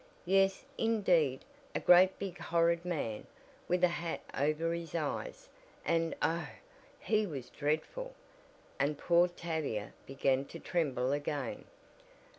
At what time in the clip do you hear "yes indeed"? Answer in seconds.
0.25-1.45